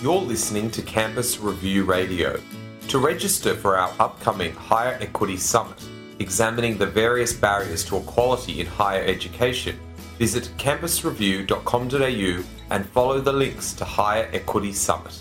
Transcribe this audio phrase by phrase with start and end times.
[0.00, 2.40] You're listening to Campus Review Radio.
[2.86, 5.84] To register for our upcoming Higher Equity Summit,
[6.20, 9.76] examining the various barriers to equality in higher education,
[10.16, 15.20] visit campusreview.com.au and follow the links to Higher Equity Summit.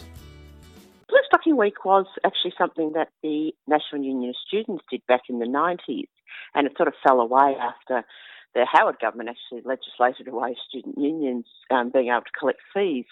[1.09, 5.47] Bluestocking Week was actually something that the National Union of Students did back in the
[5.47, 6.07] 90s,
[6.53, 8.05] and it sort of fell away after
[8.53, 13.05] the Howard government actually legislated away student unions um, being able to collect fees.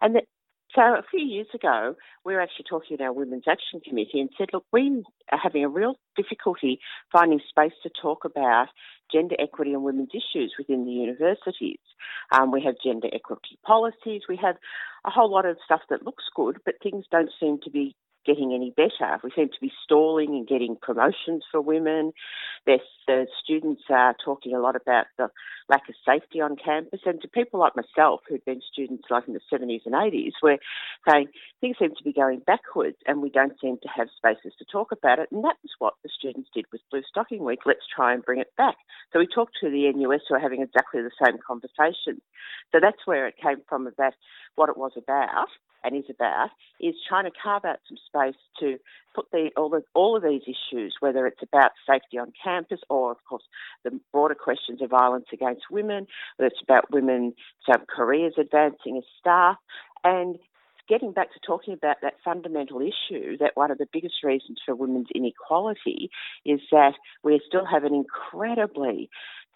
[0.00, 0.24] And that,
[0.74, 4.30] so a few years ago, we were actually talking to our Women's Action Committee and
[4.36, 6.80] said, look, we are having a real difficulty
[7.12, 8.68] finding space to talk about
[9.12, 11.78] gender equity and women's issues within the universities.
[12.32, 14.56] Um, we have gender equity policies, we have
[15.06, 17.94] a whole lot of stuff that looks good, but things don't seem to be
[18.26, 19.18] getting any better.
[19.22, 22.12] We seem to be stalling and getting promotions for women.
[22.66, 25.28] There's, the students are talking a lot about the
[25.68, 29.34] lack of safety on campus, and to people like myself who'd been students like in
[29.34, 30.58] the 70s and 80s, we're
[31.08, 31.28] saying
[31.60, 34.92] things seem to be going backwards, and we don't seem to have spaces to talk
[34.92, 35.28] about it.
[35.30, 37.60] And that was what the students did with Bluestocking Week.
[37.64, 38.76] Let's try and bring it back.
[39.12, 42.20] So we talked to the NUS who are having exactly the same conversation.
[42.72, 44.14] So that's where it came from about
[44.56, 45.48] what it was about
[45.86, 48.78] and is about is trying to carve out some space to
[49.14, 53.12] put the, all, the, all of these issues, whether it's about safety on campus or,
[53.12, 53.44] of course,
[53.84, 57.34] the broader questions of violence against women, whether it's about women's
[57.88, 59.56] careers advancing as staff,
[60.04, 60.36] and
[60.88, 64.74] getting back to talking about that fundamental issue that one of the biggest reasons for
[64.74, 66.10] women's inequality
[66.44, 69.08] is that we still have an incredibly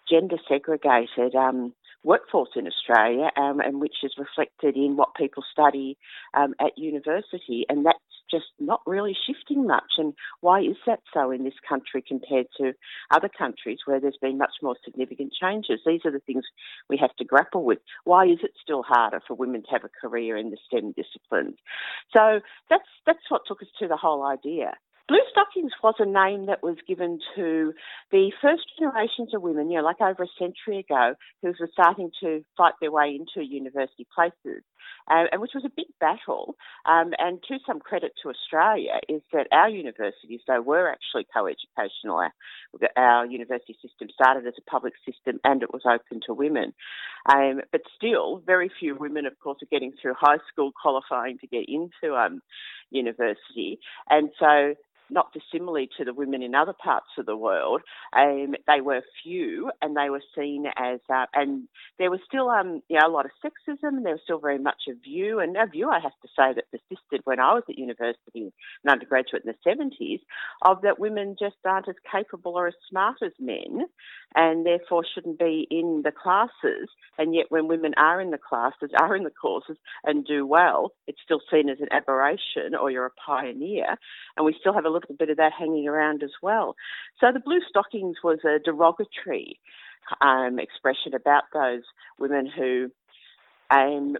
[0.09, 5.97] gender segregated um, workforce in Australia, um, and which is reflected in what people study
[6.33, 7.99] um, at university, and that's
[8.29, 9.93] just not really shifting much.
[9.97, 12.73] And why is that so in this country compared to
[13.11, 15.81] other countries where there's been much more significant changes?
[15.85, 16.45] These are the things
[16.89, 17.79] we have to grapple with.
[18.05, 21.57] Why is it still harder for women to have a career in the STEM disciplines?
[22.13, 24.73] So that's that's what took us to the whole idea.
[25.11, 27.73] Blue Stockings was a name that was given to
[28.11, 32.11] the first generations of women, you know, like over a century ago, who were starting
[32.21, 34.63] to fight their way into university places,
[35.11, 36.55] uh, and which was a big battle.
[36.85, 42.15] Um, and to some credit to Australia, is that our universities, though, were actually co-educational.
[42.15, 42.33] Our,
[42.95, 46.71] our university system started as a public system, and it was open to women.
[47.29, 51.47] Um, but still, very few women, of course, are getting through high school qualifying to
[51.47, 52.41] get into um,
[52.91, 53.77] university,
[54.09, 54.75] and so
[55.11, 57.81] not dissimilarly to the women in other parts of the world.
[58.13, 61.67] Um, they were few and they were seen as, uh, and
[61.99, 64.59] there was still um, you know, a lot of sexism and there was still very
[64.59, 67.63] much a view, and a view I have to say that persisted when I was
[67.69, 68.51] at university and
[68.89, 70.19] undergraduate in the 70s,
[70.61, 73.85] of that women just aren't as capable or as smart as men
[74.35, 76.89] and therefore shouldn't be in the classes.
[77.17, 80.91] And yet, when women are in the classes, are in the courses, and do well,
[81.07, 83.97] it's still seen as an aberration or you're a pioneer.
[84.37, 86.75] And we still have a little bit of that hanging around as well.
[87.19, 89.59] So the blue stockings was a derogatory
[90.21, 91.83] um, expression about those
[92.19, 92.91] women who
[93.69, 94.17] um,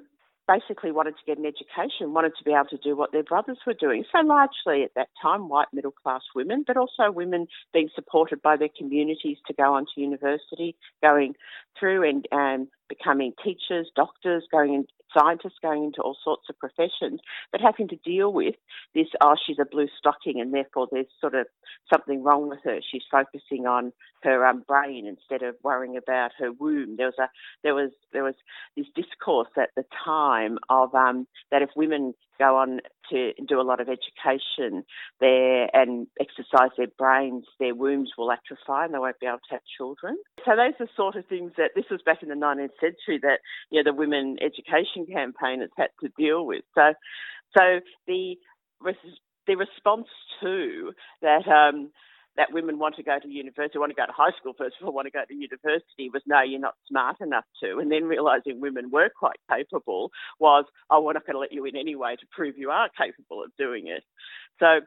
[0.47, 3.59] basically wanted to get an education, wanted to be able to do what their brothers
[3.65, 4.03] were doing.
[4.11, 8.57] So largely at that time, white middle class women, but also women being supported by
[8.57, 11.35] their communities to go on to university, going
[11.79, 14.85] through and um, becoming teachers, doctors, going in,
[15.17, 17.19] scientists going into all sorts of professions,
[17.51, 18.55] but having to deal with
[18.93, 21.47] this, oh, she's a blue stocking and therefore there's sort of
[21.91, 22.79] something wrong with her.
[22.91, 26.97] She's focusing on her um, brain instead of worrying about her womb.
[26.97, 27.29] There was a
[27.63, 28.35] there was there was
[28.75, 32.79] this discourse at the time of um, that if women go on
[33.11, 34.83] to do a lot of education
[35.19, 39.53] there and exercise their brains, their wombs will atrophy and they won't be able to
[39.53, 40.17] have children.
[40.45, 43.39] So those are sort of things that this was back in the 19th century that
[43.69, 46.63] you know the women education campaign has had to deal with.
[46.75, 46.93] So
[47.57, 48.35] so the
[49.47, 50.07] the response
[50.41, 50.91] to
[51.21, 51.91] that um,
[52.37, 54.87] that women want to go to university, want to go to high school first of
[54.87, 57.79] all, want to go to university was no, you're not smart enough to.
[57.79, 61.65] And then realizing women were quite capable was, oh, we're not going to let you
[61.65, 64.03] in anyway to prove you are capable of doing it.
[64.59, 64.81] So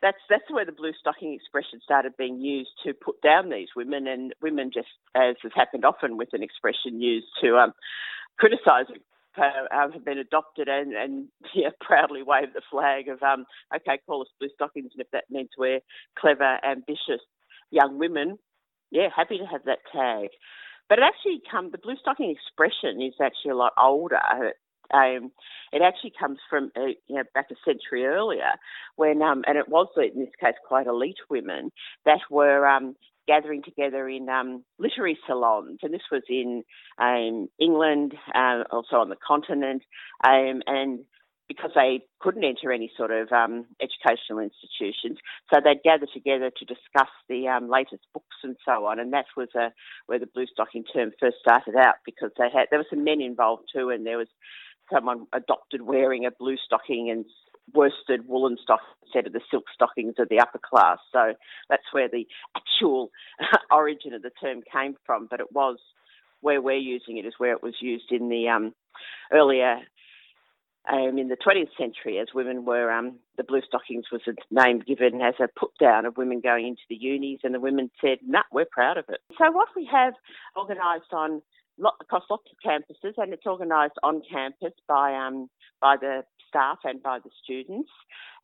[0.00, 4.06] that's that's where the blue stocking expression started being used to put down these women,
[4.06, 7.72] and women just, as has happened often with an expression used to um,
[8.38, 8.86] criticise
[9.38, 13.44] uh, have been adopted and, and yeah, proudly wave the flag of, um,
[13.74, 15.80] okay, call us blue stockings, and if that means we're
[16.18, 17.22] clever, ambitious
[17.70, 18.38] young women,
[18.90, 20.30] yeah, happy to have that tag.
[20.88, 24.20] But it actually comes, the blue stocking expression is actually a lot older.
[24.92, 25.32] Um,
[25.70, 28.52] it actually comes from uh, you know back a century earlier,
[28.96, 31.70] when um, and it was in this case quite elite women
[32.06, 32.96] that were um,
[33.28, 36.64] gathering together in um, literary salons, and this was in
[36.98, 39.82] um, England, uh, also on the continent,
[40.26, 41.00] um, and
[41.46, 45.18] because they couldn't enter any sort of um, educational institutions,
[45.52, 48.98] so they'd gather together to discuss the um, latest books and so on.
[48.98, 49.70] And that was uh,
[50.06, 53.20] where the blue stocking term first started out because they had there were some men
[53.20, 54.28] involved too, and there was
[54.92, 57.24] someone adopted wearing a blue stocking and
[57.74, 60.98] worsted woolen stock instead of the silk stockings of the upper class.
[61.12, 61.34] So
[61.68, 62.26] that's where the
[62.56, 63.10] actual
[63.70, 65.28] origin of the term came from.
[65.30, 65.78] But it was
[66.40, 68.74] where we're using it is where it was used in the um,
[69.32, 69.80] earlier
[70.90, 74.80] um, in the 20th century, as women were, um, the blue stockings was a name
[74.80, 78.18] given as a put down of women going into the unis, and the women said,
[78.26, 80.14] "Nah, we're proud of it." So what we have
[80.56, 81.42] organised on
[82.00, 85.48] across lots of campuses, and it's organised on campus by um,
[85.80, 87.90] by the staff and by the students,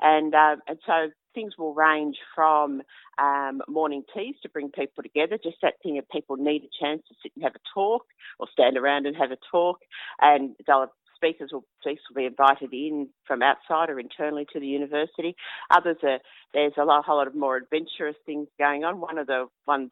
[0.01, 2.83] and uh, and so things will range from
[3.19, 7.03] um, morning teas to bring people together, just that thing of people need a chance
[7.09, 8.05] to sit and have a talk
[8.39, 9.79] or stand around and have a talk,
[10.21, 14.67] and they'll speakers will, speakers will be invited in from outside or internally to the
[14.67, 15.35] university.
[15.71, 16.19] Others are,
[16.53, 19.01] there's a whole lot of more adventurous things going on.
[19.01, 19.91] One of the ones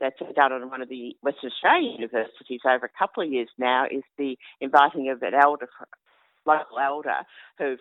[0.00, 3.86] that's done on one of the Western Australian universities over a couple of years now
[3.90, 5.68] is the inviting of an elder
[6.46, 7.16] local elder
[7.58, 7.76] who,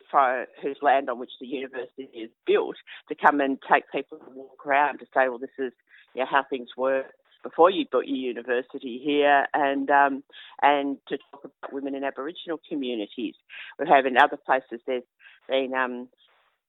[0.62, 2.76] whose land on which the university is built
[3.08, 5.72] to come and take people to walk around to say, well, this is
[6.16, 7.06] you know, how things work
[7.44, 10.24] before you built your university here, and um,
[10.64, 13.36] and to talk about women in Aboriginal communities.
[13.78, 15.04] We have in other places there's
[15.48, 16.10] been um,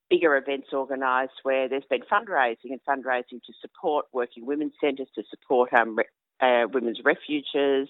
[0.08, 5.22] bigger events organised where there's been fundraising and fundraising to support working women's centres, to
[5.30, 5.96] support um,
[6.40, 7.88] uh, women's refuges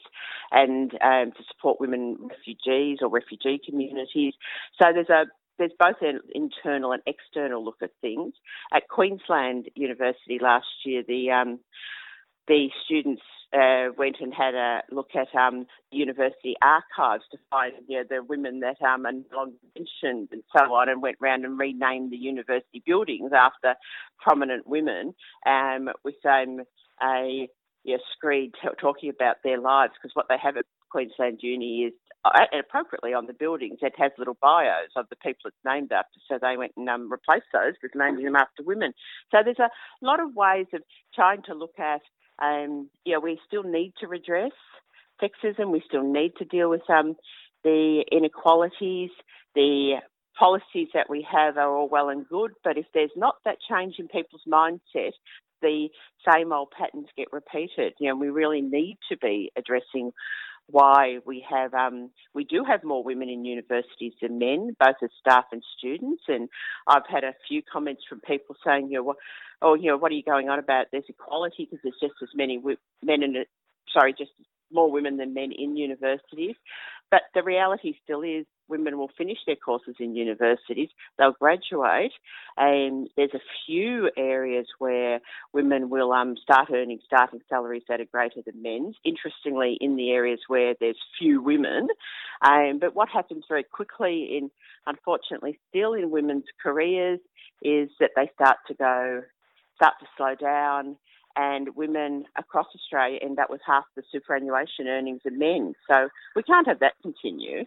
[0.52, 4.34] and um, to support women refugees or refugee communities.
[4.80, 5.26] So there's a
[5.58, 8.34] there's both an internal and external look at things.
[8.74, 11.60] At Queensland University last year, the um,
[12.46, 17.98] the students uh, went and had a look at um, university archives to find you
[17.98, 21.44] know, the women that um, are no longer mentioned and so on, and went round
[21.44, 23.74] and renamed the university buildings after
[24.20, 25.14] prominent women
[25.46, 26.60] um, with um,
[27.02, 27.48] a
[27.84, 31.92] yeah, screed t- talking about their lives because what they have at Queensland Uni is
[32.24, 36.18] uh, appropriately on the buildings it has little bios of the people it's named after.
[36.28, 38.92] So they went and um, replaced those with naming them after women.
[39.30, 39.70] So there's a
[40.02, 40.82] lot of ways of
[41.14, 42.00] trying to look at,
[42.42, 44.52] um, yeah, we still need to redress
[45.22, 45.70] sexism.
[45.70, 47.16] We still need to deal with um,
[47.64, 49.10] the inequalities,
[49.54, 49.96] the
[50.38, 53.94] policies that we have are all well and good, but if there's not that change
[53.98, 55.12] in people's mindset,
[55.62, 55.88] the
[56.30, 57.94] same old patterns get repeated.
[57.98, 60.12] You know, we really need to be addressing
[60.68, 65.10] why we have um, we do have more women in universities than men, both as
[65.20, 66.24] staff and students.
[66.28, 66.48] And
[66.86, 69.16] I've had a few comments from people saying, you know, well,
[69.62, 70.86] oh, you know, what are you going on about?
[70.90, 72.58] There's equality because there's just as many
[73.02, 73.48] men it.
[73.92, 74.32] Sorry, just
[74.72, 76.56] more women than men in universities.
[77.10, 80.88] But the reality still is women will finish their courses in universities,
[81.18, 82.12] they'll graduate,
[82.56, 85.20] and there's a few areas where
[85.52, 88.96] women will um, start earning starting salaries that are greater than men's.
[89.04, 91.88] Interestingly, in the areas where there's few women.
[92.42, 94.50] Um, but what happens very quickly in,
[94.86, 97.20] unfortunately, still in women's careers
[97.62, 99.22] is that they start to go,
[99.76, 100.96] start to slow down
[101.36, 105.74] and women across Australia end up with half the superannuation earnings of men.
[105.88, 107.64] So we can't have that continue.